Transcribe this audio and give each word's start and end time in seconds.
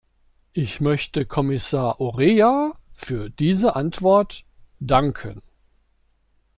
Ich 0.53 0.81
möchte 0.81 1.27
Kommissar 1.27 2.01
Oreja 2.01 2.73
für 2.91 3.29
diese 3.29 3.75
Antwort 3.75 4.45
danken. 4.79 5.43